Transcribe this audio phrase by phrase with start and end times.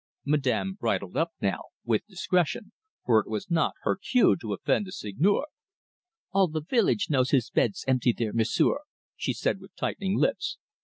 [0.25, 2.71] Madame bridled up now with discretion,
[3.05, 5.45] for it was not her cue to offend the Seigneur.
[6.31, 8.79] "All the village knows his bed's empty there, M'sieu',"
[9.15, 10.57] she said, with tightening lips.